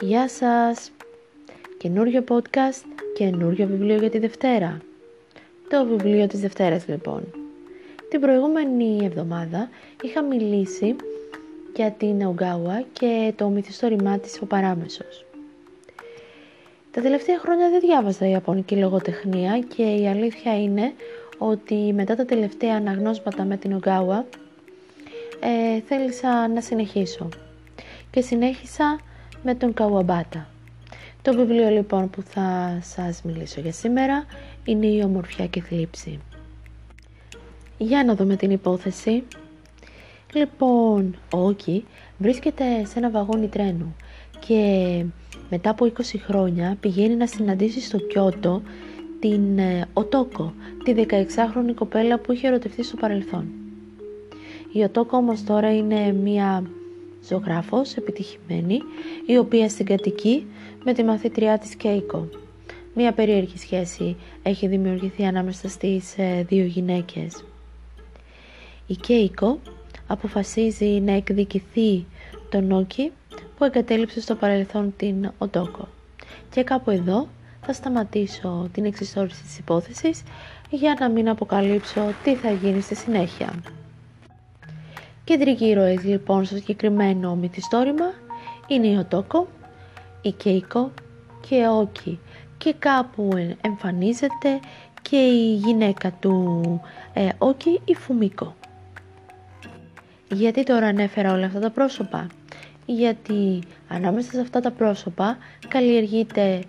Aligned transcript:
Γεια 0.00 0.28
σας! 0.28 0.90
Καινούριο 1.78 2.24
podcast, 2.28 2.84
καινούριο 3.16 3.66
βιβλίο 3.66 3.96
για 3.96 4.10
τη 4.10 4.18
Δευτέρα. 4.18 4.78
Το 5.68 5.84
βιβλίο 5.84 6.26
της 6.26 6.40
Δευτέρας 6.40 6.88
λοιπόν. 6.88 7.22
Την 8.10 8.20
προηγούμενη 8.20 9.04
εβδομάδα 9.04 9.68
είχα 10.02 10.22
μιλήσει 10.22 10.96
για 11.74 11.90
την 11.90 12.26
Ογκάουα 12.26 12.84
και 12.92 13.32
το 13.36 13.48
μυθιστόρημά 13.48 14.18
της 14.18 14.40
ο 14.42 14.46
Παράμεσος. 14.46 15.24
Τα 16.90 17.00
τελευταία 17.00 17.38
χρόνια 17.38 17.70
δεν 17.70 17.80
διάβαζα 17.80 18.28
Ιαπωνική 18.28 18.76
λογοτεχνία 18.76 19.58
και 19.58 19.82
η 19.82 20.08
αλήθεια 20.08 20.62
είναι 20.62 20.92
ότι 21.38 21.92
μετά 21.94 22.14
τα 22.14 22.24
τελευταία 22.24 22.76
αναγνώσματα 22.76 23.44
με 23.44 23.56
την 23.56 23.72
Ογκάουα 23.72 24.26
ε, 25.40 25.80
θέλησα 25.80 26.48
να 26.48 26.60
συνεχίσω 26.60 27.28
και 28.10 28.20
συνέχισα 28.20 29.00
με 29.44 29.54
τον 29.54 29.74
Καουαμπάτα. 29.74 30.48
Το 31.22 31.34
βιβλίο 31.34 31.68
λοιπόν 31.68 32.10
που 32.10 32.22
θα 32.22 32.78
σας 32.82 33.22
μιλήσω 33.22 33.60
για 33.60 33.72
σήμερα 33.72 34.24
είναι 34.64 34.86
η 34.86 35.02
ομορφιά 35.04 35.46
και 35.46 35.60
θλίψη. 35.60 36.18
Για 37.78 38.04
να 38.04 38.14
δούμε 38.14 38.36
την 38.36 38.50
υπόθεση. 38.50 39.22
Λοιπόν, 40.32 41.16
ο 41.34 41.38
Όκι 41.38 41.84
βρίσκεται 42.18 42.84
σε 42.84 42.98
ένα 42.98 43.10
βαγόνι 43.10 43.48
τρένου 43.48 43.96
και 44.46 45.04
μετά 45.50 45.70
από 45.70 45.92
20 45.96 46.00
χρόνια 46.26 46.76
πηγαίνει 46.80 47.14
να 47.14 47.26
συναντήσει 47.26 47.80
στο 47.80 47.98
Κιώτο 47.98 48.62
την 49.20 49.58
ε, 49.58 49.88
Οτόκο, 49.92 50.52
τη 50.84 50.94
16χρονη 50.96 51.74
κοπέλα 51.74 52.18
που 52.18 52.32
είχε 52.32 52.46
ερωτευτεί 52.46 52.82
στο 52.82 52.96
παρελθόν. 52.96 53.46
Η 54.72 54.82
Οτόκο 54.82 55.16
όμως 55.16 55.44
τώρα 55.44 55.76
είναι 55.76 56.12
μια 56.12 56.62
ζωγράφος 57.28 57.94
επιτυχημένη, 57.96 58.78
η 59.26 59.36
οποία 59.36 59.68
συγκατοικεί 59.68 60.46
με 60.84 60.92
τη 60.92 61.04
μαθήτριά 61.04 61.58
της 61.58 61.74
Κέικο. 61.74 62.28
Μία 62.94 63.12
περίεργη 63.12 63.58
σχέση 63.58 64.16
έχει 64.42 64.66
δημιουργηθεί 64.66 65.24
ανάμεσα 65.24 65.68
στις 65.68 66.18
ε, 66.18 66.44
δύο 66.48 66.64
γυναίκες. 66.64 67.44
Η 68.86 68.94
Κέικο 68.94 69.58
αποφασίζει 70.06 70.84
να 70.86 71.12
εκδικηθεί 71.12 72.04
τον 72.50 72.72
Όκι 72.72 73.12
που 73.56 73.64
εγκατέλειψε 73.64 74.20
στο 74.20 74.34
παρελθόν 74.34 74.94
την 74.96 75.30
Οτόκο. 75.38 75.88
Και 76.50 76.62
κάπου 76.62 76.90
εδώ 76.90 77.28
θα 77.66 77.72
σταματήσω 77.72 78.68
την 78.72 78.84
εξιστόρηση 78.84 79.42
της 79.42 79.58
υπόθεσης 79.58 80.22
για 80.70 80.96
να 81.00 81.08
μην 81.08 81.28
αποκαλύψω 81.28 82.00
τι 82.22 82.34
θα 82.34 82.50
γίνει 82.50 82.80
στη 82.80 82.94
συνέχεια. 82.94 83.52
Κεντρικοί 85.24 85.64
ήρωες 85.64 86.04
λοιπόν 86.04 86.44
στο 86.44 86.56
συγκεκριμένο 86.56 87.34
μυθιστόρημα 87.34 88.12
είναι 88.66 88.86
η 88.86 88.96
Οτόκο, 88.96 89.48
η 90.22 90.30
Κέικο 90.32 90.90
και 91.48 91.66
ο 91.66 91.78
Όκι 91.78 92.18
και 92.58 92.74
κάπου 92.78 93.28
εμφανίζεται 93.60 94.60
και 95.02 95.16
η 95.16 95.54
γυναίκα 95.54 96.12
του 96.12 96.62
ε, 97.12 97.28
Όκι, 97.38 97.80
η 97.84 97.94
Φουμίκο. 97.94 98.54
Γιατί 100.28 100.62
τώρα 100.62 100.86
ανέφερα 100.86 101.32
όλα 101.32 101.46
αυτά 101.46 101.60
τα 101.60 101.70
πρόσωπα; 101.70 102.26
Γιατί 102.86 103.62
ανάμεσα 103.88 104.30
σε 104.30 104.40
αυτά 104.40 104.60
τα 104.60 104.70
πρόσωπα 104.70 105.36
καλλιεργείται 105.68 106.62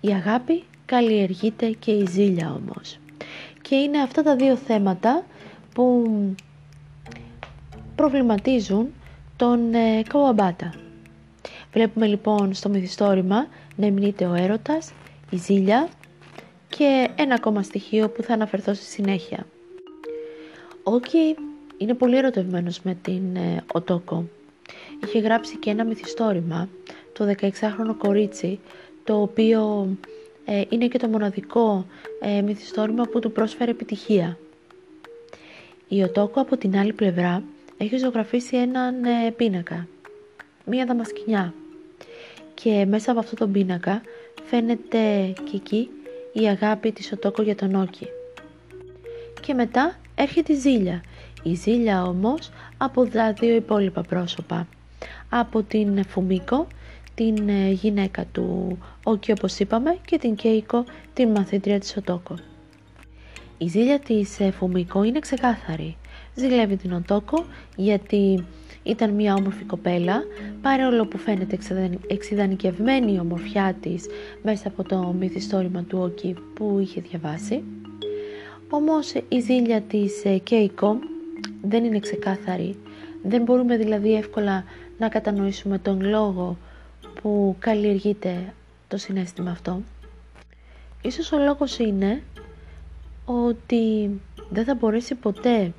η 0.00 0.08
αγάπη, 0.08 0.64
καλλιεργείται 0.86 1.66
και 1.78 1.90
η 1.90 2.06
ζήλια 2.08 2.60
όμως. 2.62 2.98
Και 3.62 3.74
είναι 3.74 3.98
αυτά 3.98 4.22
τα 4.22 4.36
δύο 4.36 4.56
θέματα 4.56 5.24
που 5.74 6.04
προβληματίζουν 7.94 8.92
τον 9.36 9.74
ε, 9.74 10.02
Καουαμπάτα. 10.08 10.74
Βλέπουμε 11.72 12.06
λοιπόν 12.06 12.54
στο 12.54 12.68
μυθιστόρημα 12.68 13.46
να 13.76 13.86
εμνείται 13.86 14.26
ο 14.26 14.34
έρωτας, 14.34 14.92
η 15.30 15.36
ζήλια 15.36 15.88
και 16.68 17.08
ένα 17.16 17.34
ακόμα 17.34 17.62
στοιχείο 17.62 18.08
που 18.08 18.22
θα 18.22 18.32
αναφερθώ 18.32 18.74
στη 18.74 18.84
συνέχεια. 18.84 19.46
Ο 20.82 20.94
Όκι 20.94 21.36
είναι 21.76 21.94
πολύ 21.94 22.16
ερωτευμένος 22.16 22.80
με 22.82 22.96
την 23.02 23.36
ε, 23.36 23.64
Οτόκο. 23.72 24.24
Είχε 25.04 25.18
γράψει 25.18 25.56
και 25.56 25.70
ένα 25.70 25.84
μυθιστόρημα, 25.84 26.68
το 27.12 27.34
16χρονο 27.40 27.94
κορίτσι, 27.98 28.60
το 29.04 29.20
οποίο 29.20 29.88
ε, 30.44 30.62
είναι 30.68 30.88
και 30.88 30.98
το 30.98 31.08
μοναδικό 31.08 31.86
ε, 32.20 32.40
μυθιστόρημα 32.40 33.04
που 33.04 33.18
του 33.18 33.32
πρόσφερε 33.32 33.70
επιτυχία. 33.70 34.38
Η 35.88 36.02
Οτόκο 36.02 36.40
από 36.40 36.56
την 36.56 36.76
άλλη 36.76 36.92
πλευρά 36.92 37.42
έχει 37.82 37.96
ζωγραφίσει 37.96 38.56
έναν 38.56 39.04
ε, 39.04 39.30
πίνακα, 39.36 39.86
μία 40.64 40.84
δαμασκηνιά 40.86 41.54
και 42.54 42.86
μέσα 42.88 43.10
από 43.10 43.20
αυτό 43.20 43.36
τον 43.36 43.52
πίνακα 43.52 44.00
φαίνεται 44.44 45.32
και 45.50 45.56
εκεί 45.56 45.88
η 46.32 46.48
αγάπη 46.48 46.92
της 46.92 47.12
Οτόκο 47.12 47.42
για 47.42 47.54
τον 47.54 47.74
Όκι. 47.74 48.06
Και 49.40 49.54
μετά 49.54 49.98
έρχεται 50.14 50.52
η 50.52 50.56
ζήλια. 50.56 51.02
Η 51.42 51.54
ζήλια 51.54 52.04
όμως 52.04 52.50
από 52.76 53.06
τα 53.06 53.32
δύο 53.32 53.54
υπόλοιπα 53.54 54.02
πρόσωπα. 54.02 54.68
Από 55.28 55.62
την 55.62 56.04
Φουμίκο, 56.04 56.66
την 57.14 57.48
ε, 57.48 57.70
γυναίκα 57.70 58.24
του 58.32 58.78
Όκι 59.04 59.30
όπως 59.32 59.58
είπαμε 59.58 59.98
και 60.04 60.18
την 60.18 60.34
Κέικο, 60.34 60.84
την 61.14 61.28
μαθήτρια 61.28 61.78
της 61.78 61.96
Οτόκο. 61.96 62.34
Η 63.58 63.66
ζήλια 63.68 63.98
της 63.98 64.40
ε, 64.40 64.50
Φουμίκο 64.50 65.02
είναι 65.02 65.18
ξεκάθαρη 65.18 65.96
ζηλεύει 66.34 66.76
την 66.76 66.92
Οτόκο 66.92 67.44
γιατί 67.76 68.44
ήταν 68.82 69.10
μια 69.10 69.34
όμορφη 69.34 69.64
κοπέλα, 69.64 70.22
παρόλο 70.62 71.06
που 71.06 71.18
φαίνεται 71.18 71.58
εξειδανικευμένη 72.06 73.12
η 73.12 73.18
ομορφιά 73.18 73.76
της 73.80 74.06
μέσα 74.42 74.68
από 74.68 74.82
το 74.82 75.14
μυθιστόρημα 75.18 75.82
του 75.82 75.98
Όκη 75.98 76.34
που 76.54 76.78
είχε 76.80 77.00
διαβάσει. 77.00 77.62
Όμως 78.70 79.12
η 79.28 79.40
ζήλια 79.40 79.80
της 79.80 80.22
Κέικο 80.42 80.98
δεν 81.62 81.84
είναι 81.84 81.98
ξεκάθαρη. 81.98 82.76
Δεν 83.22 83.42
μπορούμε 83.42 83.76
δηλαδή 83.76 84.14
εύκολα 84.14 84.64
να 84.98 85.08
κατανοήσουμε 85.08 85.78
τον 85.78 86.00
λόγο 86.00 86.56
που 87.22 87.56
καλλιεργείται 87.58 88.52
το 88.88 88.96
συνέστημα 88.96 89.50
αυτό. 89.50 89.82
Ίσως 91.02 91.32
ο 91.32 91.38
λόγος 91.38 91.78
είναι 91.78 92.22
ότι 93.24 94.10
δεν 94.50 94.64
θα 94.64 94.74
μπορέσει 94.74 95.14
ποτέ 95.14 95.72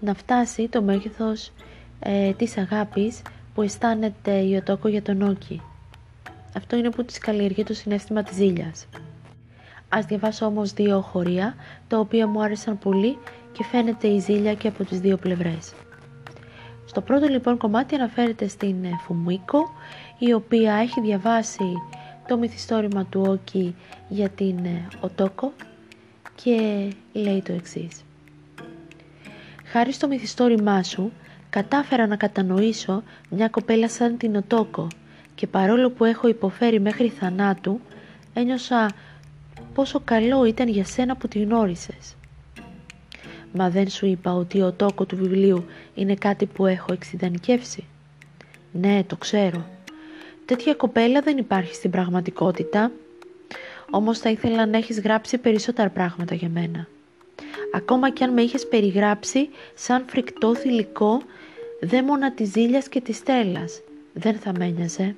να 0.00 0.14
φτάσει 0.14 0.68
το 0.68 0.82
μέγεθος 0.82 1.52
ε, 2.00 2.32
της 2.32 2.56
αγάπης 2.58 3.22
που 3.54 3.62
αισθάνεται 3.62 4.32
η 4.38 4.54
Οτόκο 4.56 4.88
για 4.88 5.02
τον 5.02 5.22
Όκι. 5.22 5.62
Αυτό 6.56 6.76
είναι 6.76 6.90
που 6.90 7.04
της 7.04 7.18
καλλιεργεί 7.18 7.62
το 7.64 7.74
συνέστημα 7.74 8.22
της 8.22 8.36
ζήλιας. 8.36 8.86
Ας 9.88 10.04
διαβάσω 10.04 10.46
όμως 10.46 10.72
δύο 10.72 11.00
χωρία, 11.00 11.54
τα 11.88 11.98
οποία 11.98 12.26
μου 12.26 12.42
άρεσαν 12.42 12.78
πολύ 12.78 13.18
και 13.52 13.64
φαίνεται 13.64 14.08
η 14.08 14.18
ζήλια 14.18 14.54
και 14.54 14.68
από 14.68 14.84
τις 14.84 15.00
δύο 15.00 15.16
πλευρές. 15.16 15.72
Στο 16.86 17.00
πρώτο 17.00 17.26
λοιπόν 17.26 17.56
κομμάτι 17.56 17.94
αναφέρεται 17.94 18.48
στην 18.48 18.84
ε, 18.84 18.90
Φουμίκο, 19.04 19.58
η 20.18 20.32
οποία 20.32 20.74
έχει 20.74 21.00
διαβάσει 21.00 21.72
το 22.28 22.38
μυθιστόρημα 22.38 23.04
του 23.04 23.24
Όκι 23.28 23.74
για 24.08 24.28
την 24.28 24.64
ε, 24.64 24.88
Οτόκο 25.00 25.52
και 26.42 26.88
λέει 27.12 27.42
το 27.42 27.52
εξής. 27.52 28.04
Χάρη 29.70 29.92
στο 29.92 30.08
μυθιστόρημά 30.08 30.82
σου, 30.82 31.12
κατάφερα 31.50 32.06
να 32.06 32.16
κατανοήσω 32.16 33.02
μια 33.30 33.48
κοπέλα 33.48 33.88
σαν 33.88 34.16
την 34.16 34.36
Οτόκο 34.36 34.88
και 35.34 35.46
παρόλο 35.46 35.90
που 35.90 36.04
έχω 36.04 36.28
υποφέρει 36.28 36.80
μέχρι 36.80 37.08
θανάτου, 37.08 37.80
ένιωσα 38.34 38.90
πόσο 39.74 40.00
καλό 40.04 40.44
ήταν 40.44 40.68
για 40.68 40.84
σένα 40.84 41.16
που 41.16 41.28
τη 41.28 41.38
γνώρισες. 41.38 42.14
Μα 43.52 43.70
δεν 43.70 43.88
σου 43.88 44.06
είπα 44.06 44.32
ότι 44.32 44.62
ο 44.62 44.72
τόκο 44.72 45.04
του 45.04 45.16
βιβλίου 45.16 45.64
είναι 45.94 46.14
κάτι 46.14 46.46
που 46.46 46.66
έχω 46.66 46.92
εξειδανικεύσει; 46.92 47.84
Ναι, 48.72 49.04
το 49.06 49.16
ξέρω. 49.16 49.66
Τέτοια 50.44 50.74
κοπέλα 50.74 51.20
δεν 51.20 51.38
υπάρχει 51.38 51.74
στην 51.74 51.90
πραγματικότητα. 51.90 52.90
Όμως 53.90 54.18
θα 54.18 54.30
ήθελα 54.30 54.66
να 54.66 54.76
έχεις 54.76 55.00
γράψει 55.00 55.38
περισσότερα 55.38 55.90
πράγματα 55.90 56.34
για 56.34 56.48
μένα 56.48 56.86
ακόμα 57.74 58.10
κι 58.10 58.24
αν 58.24 58.32
με 58.32 58.42
είχες 58.42 58.66
περιγράψει 58.68 59.48
σαν 59.74 60.04
φρικτό 60.08 60.54
θηλυκό 60.54 61.20
δαίμονα 61.80 62.32
της 62.32 62.48
ζήλιας 62.50 62.88
και 62.88 63.00
της 63.00 63.16
στέλλας. 63.16 63.80
Δεν 64.12 64.34
θα 64.34 64.52
με 64.58 64.64
ένοιαζε. 64.64 65.14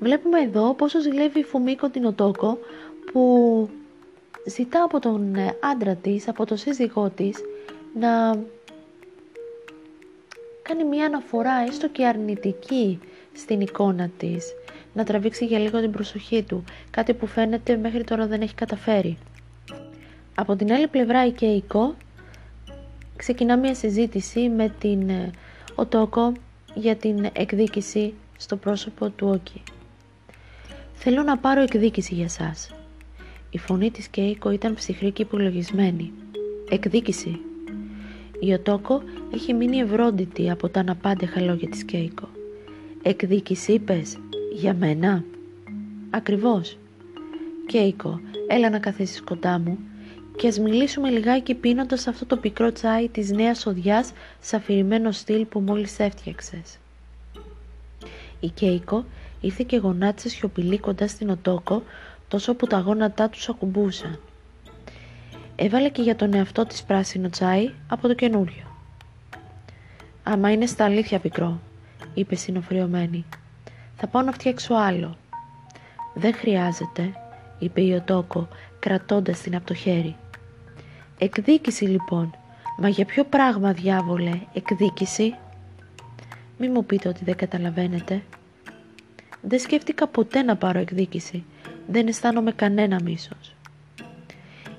Βλέπουμε 0.00 0.40
εδώ 0.40 0.74
πόσο 0.74 1.00
ζηλεύει 1.00 1.38
η 1.38 1.44
Φουμίκο 1.44 1.88
την 1.88 2.04
Οτόκο 2.04 2.58
που 3.12 3.68
ζητά 4.46 4.82
από 4.82 5.00
τον 5.00 5.34
ε, 5.34 5.56
άντρα 5.60 5.94
της, 5.94 6.28
από 6.28 6.46
τον 6.46 6.56
σύζυγό 6.56 7.10
της 7.10 7.38
να 7.94 8.08
κάνει 10.62 10.84
μια 10.84 11.06
αναφορά 11.06 11.64
έστω 11.68 11.88
και 11.88 12.06
αρνητική 12.06 12.98
στην 13.32 13.60
εικόνα 13.60 14.10
της 14.18 14.54
να 14.94 15.04
τραβήξει 15.04 15.44
για 15.44 15.58
λίγο 15.58 15.80
την 15.80 15.90
προσοχή 15.90 16.42
του, 16.42 16.64
κάτι 16.90 17.14
που 17.14 17.26
φαίνεται 17.26 17.76
μέχρι 17.76 18.04
τώρα 18.04 18.26
δεν 18.26 18.40
έχει 18.40 18.54
καταφέρει. 18.54 19.18
Από 20.38 20.56
την 20.56 20.72
άλλη 20.72 20.86
πλευρά 20.86 21.26
η 21.26 21.30
Κέικο 21.30 21.94
ξεκινά 23.16 23.56
μια 23.58 23.74
συζήτηση 23.74 24.48
με 24.48 24.74
την 24.78 25.08
ε, 25.08 25.30
Οτόκο 25.74 26.32
για 26.74 26.96
την 26.96 27.26
εκδίκηση 27.32 28.14
στο 28.36 28.56
πρόσωπο 28.56 29.08
του 29.08 29.28
Όκη. 29.28 29.62
Θέλω 30.94 31.22
να 31.22 31.38
πάρω 31.38 31.62
εκδίκηση 31.62 32.14
για 32.14 32.28
σας. 32.28 32.74
Η 33.50 33.58
φωνή 33.58 33.90
της 33.90 34.08
Κέικο 34.08 34.50
ήταν 34.50 34.74
ψυχρή 34.74 35.10
και 35.10 35.22
υπολογισμένη. 35.22 36.12
Εκδίκηση. 36.70 37.40
Η 38.40 38.52
Οτόκο 38.52 39.02
έχει 39.34 39.52
μείνει 39.52 39.76
ευρόντιτη 39.76 40.50
από 40.50 40.68
τα 40.68 40.80
αναπάντεχα 40.80 41.40
λόγια 41.40 41.68
της 41.68 41.84
Κέικο. 41.84 42.28
Εκδίκηση 43.02 43.72
είπες, 43.72 44.18
για 44.54 44.74
μένα. 44.74 45.24
Ακριβώς. 46.10 46.78
Κέικο, 47.66 48.20
έλα 48.48 48.70
να 48.70 48.78
καθίσεις 48.78 49.22
κοντά 49.22 49.58
μου 49.58 49.78
και 50.36 50.48
ας 50.48 50.58
μιλήσουμε 50.58 51.10
λιγάκι 51.10 51.54
πίνοντας 51.54 52.06
αυτό 52.06 52.26
το 52.26 52.36
πικρό 52.36 52.72
τσάι 52.72 53.08
της 53.08 53.30
νέας 53.30 53.66
οδιάς 53.66 54.12
σε 54.40 54.56
αφηρημένο 54.56 55.12
στυλ 55.12 55.44
που 55.44 55.60
μόλις 55.60 55.98
έφτιαξες. 55.98 56.78
Η 58.40 58.48
Κέικο 58.48 59.04
ήρθε 59.40 59.64
και 59.66 59.76
γονάτισε 59.76 60.28
σιωπηλή 60.28 60.78
κοντά 60.78 61.08
στην 61.08 61.30
Οτόκο 61.30 61.82
τόσο 62.28 62.54
που 62.54 62.66
τα 62.66 62.78
γόνατά 62.78 63.28
τους 63.28 63.48
ακουμπούσαν. 63.48 64.20
Έβαλε 65.56 65.88
και 65.88 66.02
για 66.02 66.16
τον 66.16 66.34
εαυτό 66.34 66.66
της 66.66 66.82
πράσινο 66.82 67.28
τσάι 67.28 67.70
από 67.88 68.08
το 68.08 68.14
καινούριο. 68.14 68.64
«Άμα 70.22 70.52
είναι 70.52 70.66
στα 70.66 70.84
αλήθεια 70.84 71.18
πικρό», 71.18 71.60
είπε 72.14 72.34
συνοφριωμένη. 72.34 73.24
«Θα 73.96 74.06
πάω 74.06 74.22
να 74.22 74.32
φτιάξω 74.32 74.74
άλλο». 74.74 75.16
«Δεν 76.14 76.34
χρειάζεται», 76.34 77.12
είπε 77.58 77.80
η 77.80 77.92
Οτόκο 77.92 78.48
κρατώντας 78.78 79.40
την 79.40 79.56
από 79.56 79.66
το 79.66 79.74
χέρι. 79.74 80.16
«Εκδίκηση 81.18 81.84
λοιπόν. 81.84 82.34
Μα 82.78 82.88
για 82.88 83.04
ποιο 83.04 83.24
πράγμα 83.24 83.72
διάβολε 83.72 84.40
εκδίκηση» 84.52 85.34
Μη 86.58 86.68
μου 86.68 86.84
πείτε 86.84 87.08
ότι 87.08 87.24
δεν 87.24 87.36
καταλαβαίνετε. 87.36 88.22
Δεν 89.40 89.58
σκέφτηκα 89.58 90.06
ποτέ 90.06 90.42
να 90.42 90.56
πάρω 90.56 90.78
εκδίκηση. 90.78 91.44
Δεν 91.86 92.08
αισθάνομαι 92.08 92.52
κανένα 92.52 93.02
μίσος. 93.02 93.54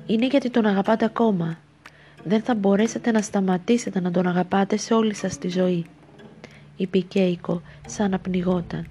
Είναι 0.06 0.26
γιατί 0.26 0.50
τον 0.50 0.66
αγαπάτε 0.66 1.06
ακόμα. 1.06 1.58
Δεν 2.24 2.42
θα 2.42 2.56
μπορέσετε 2.56 3.12
να 3.12 3.22
σταματήσετε 3.22 4.00
να 4.00 4.12
τον 4.12 4.28
αγαπάτε 4.28 4.78
σε 4.78 4.94
όλη 4.94 5.14
σας 5.14 5.38
τη 5.38 5.50
ζωή. 5.50 5.86
Είπε 6.78 6.98
η 6.98 7.04
Κέικο 7.04 7.62
σαν 7.88 8.10
να 8.10 8.20
πνιγόταν. 8.20 8.88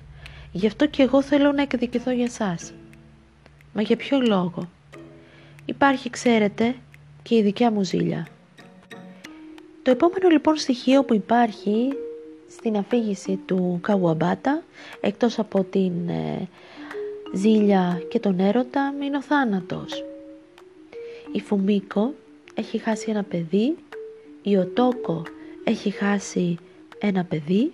Γι' 0.52 0.66
αυτό 0.66 0.86
και 0.86 1.02
εγώ 1.02 1.22
θέλω 1.22 1.52
να 1.52 1.62
εκδικηθώ 1.62 2.10
για 2.10 2.30
σας. 2.30 2.72
Μα 3.72 3.82
για 3.82 3.96
ποιο 3.96 4.20
λόγο; 4.20 4.68
Υπάρχει, 5.64 6.10
ξέρετε, 6.10 6.74
και 7.26 7.34
η 7.34 7.42
δικιά 7.42 7.70
μου 7.70 7.82
ζήλια. 7.82 8.26
Το 9.82 9.90
επόμενο 9.90 10.28
λοιπόν 10.28 10.56
στοιχείο 10.56 11.04
που 11.04 11.14
υπάρχει 11.14 11.88
στην 12.48 12.76
αφήγηση 12.76 13.38
του 13.46 13.78
Καουαμπάτα, 13.82 14.62
εκτός 15.00 15.38
από 15.38 15.64
την 15.64 16.08
ε, 16.08 16.48
ζήλια 17.34 18.02
και 18.08 18.18
τον 18.18 18.40
έρωτα, 18.40 18.94
είναι 19.02 19.16
ο 19.16 19.22
θάνατος. 19.22 20.04
Η 21.32 21.40
Φουμίκο 21.40 22.14
έχει 22.54 22.78
χάσει 22.78 23.10
ένα 23.10 23.22
παιδί, 23.22 23.76
η 24.42 24.56
Οτόκο 24.56 25.22
έχει 25.64 25.90
χάσει 25.90 26.56
ένα 26.98 27.24
παιδί 27.24 27.72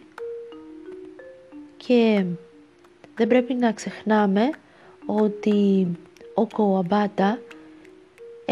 και 1.76 2.25
δεν 3.14 3.28
πρέπει 3.28 3.55
να 3.55 3.72
ξεχνάμε 3.72 4.50
ότι 5.06 5.87
ο 6.34 6.46
Καουαμπάτα 6.46 7.38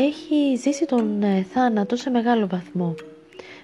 έχει 0.01 0.57
ζήσει 0.57 0.87
τον 0.87 1.23
ε, 1.23 1.43
θάνατο 1.43 1.97
σε 1.97 2.11
μεγάλο 2.11 2.47
βαθμό. 2.47 2.95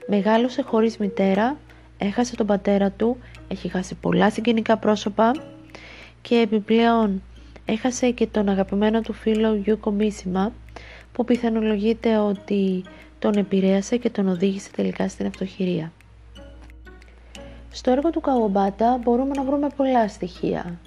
Μεγάλωσε 0.07 0.63
χωρίς 0.63 0.97
μητέρα 0.97 1.57
έχασε 1.99 2.37
τον 2.37 2.47
πατέρα 2.47 2.91
του, 2.91 3.17
έχει 3.49 3.69
χάσει 3.69 3.95
πολλά 3.95 4.31
συγγενικά 4.31 4.77
πρόσωπα 4.77 5.33
και 6.23 6.37
επιπλέον 6.37 7.23
έχασε 7.65 8.11
και 8.11 8.27
τον 8.27 8.49
αγαπημένο 8.49 9.01
του 9.01 9.13
φίλο 9.13 9.55
Γιούκο 9.55 9.91
Μίσιμα 9.91 10.53
που 11.13 11.25
πιθανολογείται 11.25 12.17
ότι 12.17 12.85
τον 13.19 13.33
επηρέασε 13.33 13.97
και 13.97 14.11
τον 14.11 14.29
οδήγησε 14.29 14.71
τελικά 14.77 15.09
στην 15.09 15.27
αυτοχειρία. 15.27 15.93
Στο 17.71 17.91
έργο 17.91 18.11
του 18.11 18.21
Καομπάτα 18.21 19.01
μπορούμε 19.03 19.31
να 19.37 19.45
βρούμε 19.45 19.69
πολλά 19.77 20.09
στοιχεία. 20.09 20.79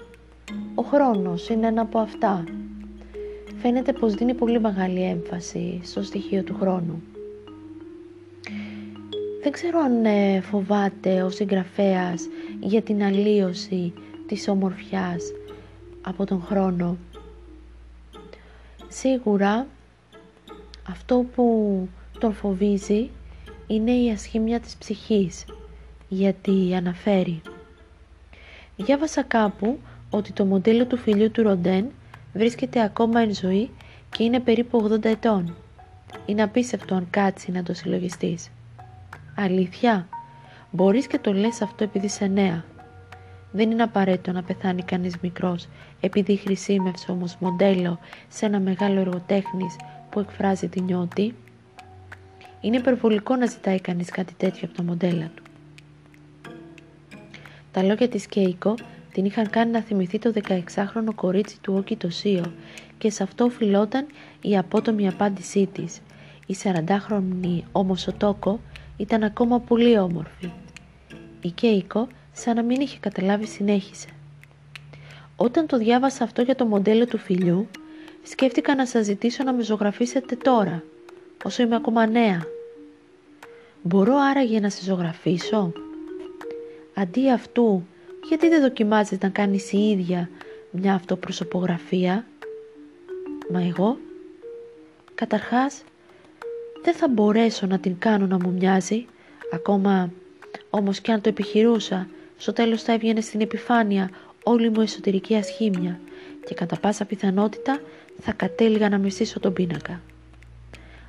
Ο 0.76 0.82
χρόνος 0.82 1.50
είναι 1.50 1.68
ένα 1.68 1.82
από 1.82 2.00
αυτά. 2.00 2.44
Φαίνεται 3.62 3.94
πως 3.94 4.14
δίνει 4.14 4.34
πολύ 4.34 4.60
μεγάλη 4.60 5.02
έμφαση 5.04 5.80
στο 5.84 6.04
στοιχείο 6.04 6.44
του 6.44 6.56
χρόνου. 6.60 7.02
Δεν 9.44 9.52
ξέρω 9.52 9.80
αν 9.80 10.06
ε, 10.06 10.42
φοβάται 10.42 11.24
ο 11.24 11.30
συγγραφέας 11.30 12.28
για 12.60 12.82
την 12.82 13.04
αλλίωση 13.04 13.94
της 14.28 14.48
ομορφιάς 14.48 15.24
από 16.02 16.26
τον 16.26 16.42
χρόνο. 16.42 16.98
Σίγουρα 18.88 19.68
αυτό 20.90 21.26
που 21.36 21.88
τον 22.20 22.34
φοβίζει 22.34 23.10
είναι 23.68 23.92
η 23.92 24.10
ασχήμια 24.12 24.60
της 24.60 24.76
ψυχής, 24.76 25.46
γιατί 26.08 26.76
αναφέρει. 26.76 27.42
Διάβασα 28.78 29.24
κάπου 29.24 29.80
ότι 30.10 30.32
το 30.32 30.46
μοντέλο 30.46 30.86
του 30.86 30.98
φιλιού 30.98 31.32
του 31.32 31.44
Ροντέν 31.44 31.86
βρίσκεται 32.34 32.84
ακόμα 32.84 33.20
εν 33.20 33.34
ζωή 33.34 33.70
και 34.10 34.24
είναι 34.24 34.40
περίπου 34.40 34.90
80 34.92 35.06
ετών. 35.06 35.56
Είναι 36.26 36.44
απίστευτο 36.44 36.96
αν 36.96 37.08
κάτσει 37.10 37.52
να 37.52 37.64
το 37.64 37.74
συλλογιστείς. 37.74 38.50
Αλήθεια. 39.36 40.08
Μπορείς 40.72 41.08
και 41.08 41.20
το 41.20 41.34
λες 41.34 41.62
αυτό 41.62 41.84
επειδή 41.84 42.06
είσαι 42.06 42.28
νέα. 42.28 42.64
Δεν 43.52 43.72
είναι 43.72 43.84
απαραίτητο 43.84 44.32
να 44.32 44.44
πεθάνει 44.44 44.84
κανείς 44.84 45.18
μικρός 45.22 45.68
επειδή 46.00 46.36
χρησιμεύσε 46.36 47.12
όμως 47.12 47.38
μοντέλο 47.40 48.00
σε 48.28 48.46
ένα 48.46 48.60
μεγάλο 48.60 49.00
εργοτέχνης 49.00 49.76
που 50.10 50.20
εκφράζει 50.20 50.68
τη 50.68 50.82
νιώτη. 50.82 51.36
Είναι 52.62 52.78
υπερβολικό 52.78 53.36
να 53.36 53.46
ζητάει 53.46 53.80
κανείς 53.80 54.10
κάτι 54.10 54.34
τέτοιο 54.38 54.68
από 54.68 54.78
τα 54.78 54.84
μοντέλα 54.84 55.32
του. 55.36 55.44
Τα 57.72 57.84
λόγια 57.84 58.10
της 58.10 58.26
Κέικο 58.26 58.76
την 59.14 59.26
είχαν 59.26 59.50
κάνει 59.50 59.72
να 59.72 59.82
θυμηθεί 59.82 60.20
το 60.20 60.34
16χρονο 60.48 61.14
κορίτσι 61.16 61.60
του 61.62 61.74
Όκη 61.78 61.96
Τοσίο 61.96 62.54
και 62.98 63.10
σε 63.10 63.24
αυτό 63.24 63.46
οφειλόταν 63.46 64.06
η 64.42 64.58
απότομη 64.58 65.08
απάντησή 65.08 65.70
της. 65.74 66.00
Η 66.46 66.56
40χρονη 66.64 67.62
όμως 67.72 68.08
ο 68.08 68.14
Τόκο 68.14 68.60
ήταν 68.98 69.24
ακόμα 69.24 69.60
πολύ 69.60 70.00
όμορφη. 70.00 70.52
Η 71.42 71.50
Κέικο, 71.50 72.08
σαν 72.32 72.56
να 72.56 72.64
μην 72.64 72.82
είχε 72.82 72.98
καταλάβει, 73.00 73.46
συνέχισε. 73.46 74.08
Όταν 75.36 75.66
το 75.68 75.78
διάβασα 75.78 76.24
αυτό 76.24 76.42
για 76.42 76.56
το 76.56 76.66
μοντέλο 76.66 77.06
του 77.06 77.18
φιλιού, 77.18 77.68
σκέφτηκα 78.24 78.76
να 78.76 78.86
σας 78.86 79.06
ζητήσω 79.06 79.44
να 79.44 79.54
με 79.54 79.64
ζωγραφίσετε 79.64 80.36
τώρα, 80.36 80.84
όσο 81.44 81.64
είμαι 81.64 81.76
ακόμα 81.76 82.06
νέα. 82.06 82.42
Μπορώ 83.82 84.16
άραγε 84.18 84.60
να 84.60 84.70
σε 84.70 84.84
ζωγραφίσω; 84.84 85.72
Αντί 86.94 87.32
αυτού, 87.32 87.86
γιατί 88.28 88.50
δεν 88.50 88.62
δοκιμάζεις 88.62 89.18
να 89.20 89.30
κάνεις 89.30 89.72
η 89.72 89.78
ίδια 89.78 90.30
μια 90.72 90.94
αυτοπροσωπογραφία; 90.94 92.26
Μα 93.52 93.62
εγώ, 93.62 93.98
καταρχάς, 95.16 95.84
δεν 96.84 96.94
θα 96.94 97.08
μπορέσω 97.08 97.66
να 97.66 97.80
την 97.80 97.98
κάνω 98.00 98.28
να 98.28 98.38
μου 98.40 98.52
μοιάζει, 98.52 99.06
ακόμα 99.54 100.12
όμως 100.70 101.00
και 101.00 101.12
αν 101.12 101.22
το 101.22 101.30
επιχειρούσα, 101.30 102.08
στο 102.38 102.54
τέλος 102.54 102.84
θα 102.84 102.94
έβγαινε 102.94 103.22
στην 103.22 103.42
επιφάνεια 103.42 104.10
όλη 104.44 104.70
μου 104.70 104.82
εσωτερική 104.82 105.36
ασχήμια 105.36 106.00
και 106.48 106.54
κατά 106.54 106.80
πάσα 106.80 107.06
πιθανότητα 107.06 107.80
θα 108.20 108.32
κατέληγα 108.32 108.90
να 108.90 108.98
μισήσω 108.98 109.40
τον 109.40 109.54
πίνακα. 109.54 110.02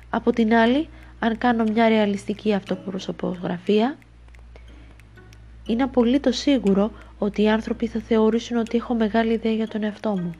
Από 0.09 0.31
την 0.31 0.53
άλλη, 0.53 0.89
αν 1.19 1.37
κάνω 1.37 1.63
μια 1.63 1.89
ρεαλιστική 1.89 2.53
αυτοπροσωπογραφία, 2.53 3.97
είναι 5.65 5.83
απολύτως 5.83 6.37
σίγουρο 6.37 6.91
ότι 7.17 7.41
οι 7.41 7.49
άνθρωποι 7.49 7.87
θα 7.87 7.99
θεωρήσουν 7.99 8.57
ότι 8.57 8.77
έχω 8.77 8.93
μεγάλη 8.93 9.33
ιδέα 9.33 9.53
για 9.53 9.67
τον 9.67 9.83
εαυτό 9.83 10.09
μου. 10.09 10.31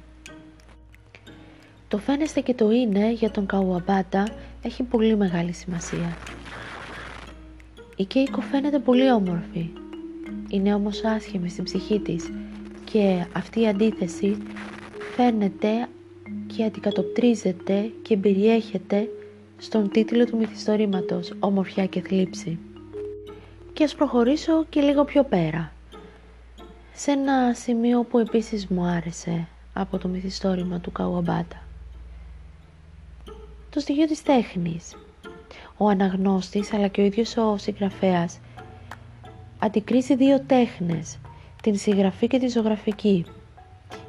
Το 1.87 1.97
φαίνεστε 1.97 2.41
και 2.41 2.53
το 2.53 2.71
είναι 2.71 3.11
για 3.11 3.31
τον 3.31 3.45
Καουαμπάτα 3.45 4.27
έχει 4.61 4.83
πολύ 4.83 5.15
μεγάλη 5.15 5.51
σημασία. 5.51 6.17
Η 7.95 8.05
Κέικο 8.05 8.41
φαίνεται 8.41 8.79
πολύ 8.79 9.11
όμορφη. 9.11 9.69
Είναι 10.49 10.73
όμως 10.73 11.03
άσχημη 11.03 11.49
στην 11.49 11.63
ψυχή 11.63 11.99
της 11.99 12.31
και 12.91 13.25
αυτή 13.33 13.61
η 13.61 13.67
αντίθεση 13.67 14.37
φαίνεται 15.15 15.87
και 16.55 16.63
αντικατοπτρίζεται 16.63 17.91
και 18.01 18.17
περιέχεται 18.17 19.09
στον 19.57 19.89
τίτλο 19.89 20.25
του 20.25 20.37
μυθιστορήματος 20.37 21.33
«Ομορφιά 21.39 21.85
και 21.85 22.01
θλίψη». 22.01 22.59
Και 23.73 23.83
ας 23.83 23.95
προχωρήσω 23.95 24.63
και 24.69 24.81
λίγο 24.81 25.03
πιο 25.03 25.23
πέρα. 25.23 25.71
Σε 26.93 27.11
ένα 27.11 27.53
σημείο 27.53 28.03
που 28.03 28.17
επίσης 28.19 28.67
μου 28.67 28.83
άρεσε 28.83 29.47
από 29.73 29.97
το 29.97 30.07
μυθιστόρημα 30.07 30.79
του 30.79 30.91
Καουαμπάτα 30.91 31.61
το 33.71 33.79
στοιχείο 33.79 34.05
της 34.05 34.23
τέχνης. 34.23 34.95
Ο 35.77 35.87
αναγνώστης 35.89 36.73
αλλά 36.73 36.87
και 36.87 37.01
ο 37.01 37.03
ίδιος 37.03 37.37
ο 37.37 37.57
συγγραφέας 37.57 38.39
αντικρίζει 39.59 40.15
δύο 40.15 40.39
τέχνες, 40.39 41.17
την 41.63 41.77
συγγραφή 41.77 42.27
και 42.27 42.39
τη 42.39 42.47
ζωγραφική 42.47 43.25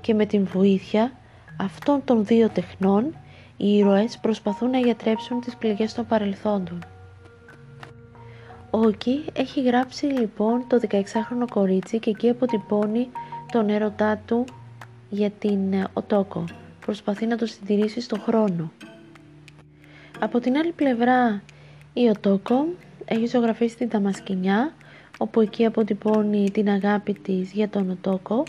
και 0.00 0.14
με 0.14 0.26
την 0.26 0.45
βοήθεια 0.47 1.12
αυτών 1.57 2.04
των 2.04 2.25
δύο 2.25 2.49
τεχνών 2.49 3.14
οι 3.57 3.76
ήρωες 3.76 4.19
προσπαθούν 4.19 4.71
να 4.71 4.78
γιατρέψουν 4.78 5.40
τις 5.40 5.57
πληγές 5.57 5.95
των 5.95 6.07
παρελθόντων. 6.07 6.85
Ο 8.75 8.79
Όκι 8.79 9.25
έχει 9.33 9.62
γράψει 9.62 10.07
λοιπόν 10.07 10.64
το 10.69 10.81
16χρονο 10.91 11.47
κορίτσι 11.50 11.99
και 11.99 12.11
εκεί 12.11 12.29
αποτυπώνει 12.29 13.09
τον 13.52 13.69
έρωτά 13.69 14.23
του 14.26 14.45
για 15.11 15.31
την 15.31 15.73
ε, 15.73 15.85
Οτόκο. 15.93 16.45
Προσπαθεί 16.81 17.26
να 17.26 17.37
το 17.37 17.47
συντηρήσει 17.47 18.00
στον 18.00 18.21
χρόνο. 18.21 18.73
Από 20.19 20.41
την 20.41 20.57
άλλη 20.57 20.73
πλευρά 20.73 21.43
η 21.93 22.09
Οτόκο 22.09 22.67
έχει 23.05 23.26
ζωγραφίσει 23.26 23.76
την 23.76 23.88
Ταμασκηνιά 23.88 24.73
όπου 25.19 25.41
εκεί 25.41 25.64
αποτυπώνει 25.64 26.50
την 26.50 26.69
αγάπη 26.69 27.12
της 27.12 27.52
για 27.52 27.69
τον 27.69 27.91
Οτόκο 27.91 28.43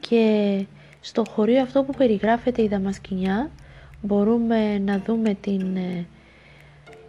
και 0.00 0.64
στο 1.00 1.24
χωρίο 1.30 1.62
αυτό 1.62 1.82
που 1.82 1.94
περιγράφεται 1.96 2.62
η 2.62 2.68
Δαμασκηνιά 2.68 3.50
μπορούμε 4.02 4.78
να 4.78 4.98
δούμε 4.98 5.34
την 5.34 5.76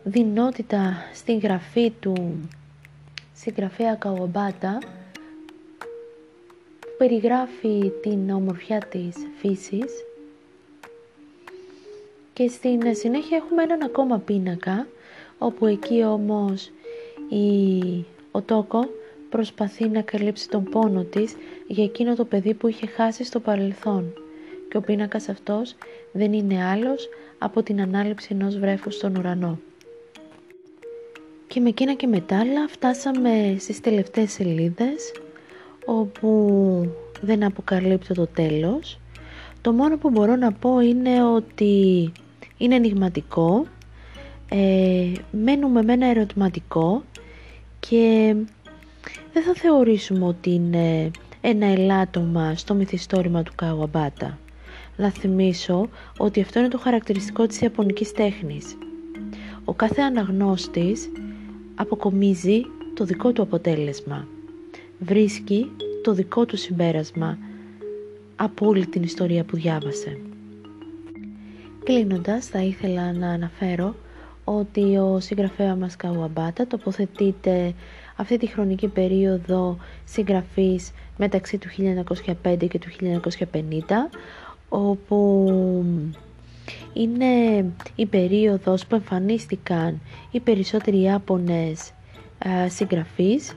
ε, 0.06 0.10
δυνότητα 0.10 0.94
στην 1.14 1.40
γραφή 1.40 1.92
του 1.92 2.40
συγγραφέα 3.34 3.96
Καουαμπάτα 3.96 4.78
που 6.80 6.88
περιγράφει 6.98 7.92
την 8.02 8.30
ομορφιά 8.30 8.80
της 8.80 9.16
φύσης 9.40 9.92
και 12.34 12.48
στην 12.48 12.96
συνέχεια 12.96 13.38
έχουμε 13.38 13.64
έναν 13.64 13.84
ακόμα 13.84 14.20
πίνακα 14.20 14.88
όπου 15.38 15.66
εκεί 15.66 16.04
όμως 16.04 16.72
η 17.30 18.06
Οτόκο 18.32 18.90
προσπαθεί 19.30 19.88
να 19.88 20.02
καλύψει 20.02 20.50
τον 20.50 20.64
πόνο 20.64 21.04
της 21.04 21.36
για 21.68 21.84
εκείνο 21.84 22.16
το 22.16 22.26
παιδί 22.26 22.54
που 22.54 22.68
είχε 22.68 22.88
χάσει 22.88 23.24
στο 23.24 23.40
παρελθόν 23.40 24.14
και 24.70 24.78
ο 24.78 24.82
πίνακας 24.82 25.30
αυτός 25.30 25.76
δεν 26.12 26.34
είναι 26.34 26.66
άλλος 26.66 27.10
από 27.38 27.64
την 27.64 27.82
ανάληψη 27.82 28.28
ενός 28.32 28.58
βρέφους 28.58 28.96
στον 28.96 29.16
ουρανό. 29.16 29.60
Και 31.54 31.60
με 31.60 31.70
εκείνα 31.70 31.94
και 31.94 32.08
μετάλλα 32.08 32.68
φτάσαμε 32.68 33.56
στις 33.60 33.80
τελευταίες 33.80 34.32
σελίδες 34.32 35.12
όπου 35.86 36.30
δεν 37.22 37.44
αποκαλύπτω 37.44 38.14
το 38.14 38.28
τέλος. 38.28 39.00
Το 39.62 39.72
μόνο 39.72 39.98
που 39.98 40.10
μπορώ 40.10 40.36
να 40.36 40.52
πω 40.52 40.80
είναι 40.80 41.24
ότι 41.24 42.12
είναι 42.58 42.76
ενηγματικό, 42.76 43.66
ε, 44.50 45.12
μένουμε 45.32 45.84
με 45.84 45.94
ένα 45.94 46.08
ερωτηματικό 46.08 47.04
και 47.80 48.36
δεν 49.34 49.44
θα 49.44 49.54
θεωρήσουμε 49.54 50.26
ότι 50.26 50.50
είναι 50.54 51.12
ένα 51.42 51.66
ελάττωμα 51.66 52.56
στο 52.56 52.74
μυθιστόρημα 52.74 53.44
του 53.44 53.52
Καουαμπάτα. 53.56 54.38
Να 54.98 55.10
θυμίσω 55.10 55.90
ότι 56.18 56.42
αυτό 56.42 56.60
είναι 56.60 56.68
το 56.68 56.78
χαρακτηριστικό 56.78 57.46
της 57.48 57.62
ιαπωνικής 57.62 58.12
τέχνης. 58.12 58.78
Ο 59.66 59.74
κάθε 59.74 60.02
αναγνώστης 60.02 61.10
αποκομίζει 61.76 62.62
το 62.94 63.06
δικό 63.06 63.32
του 63.32 63.42
αποτέλεσμα. 63.42 64.28
Βρίσκει 65.00 65.72
το 66.04 66.14
δικό 66.14 66.46
του 66.46 66.58
συμπέρασμα 66.58 67.38
από 68.36 68.68
όλη 68.68 68.86
την 68.86 69.04
ιστορία 69.04 69.44
που 69.44 69.56
διάβασε. 69.56 70.18
Κλείνοντας 71.84 72.46
θα 72.46 72.62
ήθελα 72.62 73.14
να 73.14 73.30
αναφέρω 73.30 73.96
ότι 74.44 74.98
ο 74.98 75.20
συγγραφέας 75.20 75.78
μας 75.78 75.96
Καουαμπάτα 75.96 76.68
τοποθετείται 76.68 77.74
αυτή 78.16 78.38
τη 78.38 78.48
χρονική 78.48 78.88
περίοδο 78.88 79.78
συγγραφής 80.06 80.92
μεταξύ 81.18 81.58
του 81.58 81.68
1905 82.44 82.68
και 82.70 82.80
του 82.80 82.88
1950 83.52 83.70
όπου 84.70 85.48
είναι 86.94 87.66
η 87.96 88.06
περίοδος 88.06 88.86
που 88.86 88.96
εμφανίστηκαν 88.96 90.02
οι 90.32 90.40
περισσότεροι 90.40 91.02
Ιάπωνες 91.02 91.92
συγγραφείς 92.68 93.54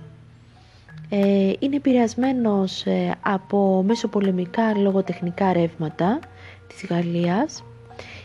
ε, 1.08 1.52
είναι 1.58 1.76
επηρεασμένος 1.76 2.86
ε, 2.86 3.14
από 3.20 3.82
μεσοπολεμικά 3.86 4.78
λογοτεχνικά 4.78 5.52
ρεύματα 5.52 6.18
της 6.66 6.86
Γαλλίας 6.88 7.64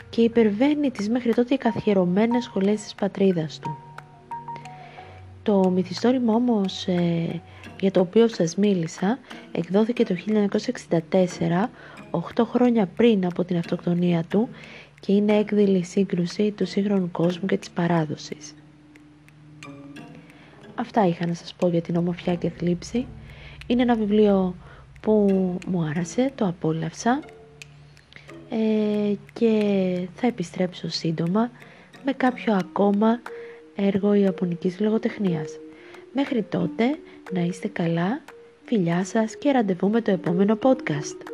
και 0.09 0.21
υπερβαίνει 0.21 0.91
τις 0.91 1.09
μέχρι 1.09 1.33
τότε 1.33 1.55
καθιερωμένες 1.55 2.43
σχολές 2.43 2.81
της 2.81 2.95
πατρίδας 2.95 3.59
του. 3.59 3.77
Το 5.43 5.69
μυθιστόρημα 5.69 6.33
όμως 6.33 6.88
ε, 6.88 7.41
για 7.79 7.91
το 7.91 8.00
οποίο 8.00 8.27
σας 8.27 8.55
μίλησα 8.55 9.19
εκδόθηκε 9.51 10.05
το 10.05 10.15
1964, 11.11 11.69
8 12.12 12.44
χρόνια 12.46 12.86
πριν 12.86 13.25
από 13.25 13.44
την 13.44 13.58
αυτοκτονία 13.58 14.24
του 14.30 14.50
και 15.00 15.13
είναι 15.13 15.38
έκδηλη 15.38 15.84
σύγκρουση 15.84 16.51
του 16.51 16.65
σύγχρονου 16.65 17.12
κόσμου 17.12 17.48
και 17.48 17.58
της 17.58 17.70
παράδοσης. 17.70 18.56
Αυτά 20.75 21.08
είχα 21.08 21.27
να 21.27 21.34
σας 21.34 21.53
πω 21.53 21.68
για 21.68 21.82
την 21.82 21.96
ομορφιά 21.96 22.36
και 22.36 22.50
θλίψη. 22.50 23.06
Είναι 23.68 23.82
ένα 23.82 23.96
βιβλίο 23.96 24.56
που 25.01 25.25
μου 25.68 25.84
άρεσε, 25.84 26.32
το 26.36 26.46
απόλαυσα 26.46 27.20
ε, 28.50 29.13
και 29.34 29.53
θα 30.15 30.27
επιστρέψω 30.27 30.89
σύντομα 30.89 31.51
με 32.06 32.12
κάποιο 32.12 32.53
ακόμα 32.53 33.22
έργο 33.75 34.13
Ιαπωνικής 34.13 34.80
λογοτεχνίας. 34.80 35.50
Μέχρι 36.13 36.44
τότε 36.44 37.00
να 37.32 37.41
είστε 37.41 37.68
καλά, 37.68 38.22
φιλιά 38.65 39.06
σας 39.06 39.36
και 39.36 39.51
ραντεβού 39.51 39.89
με 39.89 40.01
το 40.01 40.12
επόμενο 40.12 40.58
podcast. 40.62 41.30